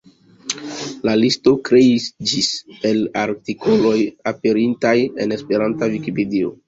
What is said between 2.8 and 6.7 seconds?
el artikoloj aperintaj en Esperanta Vikipedio.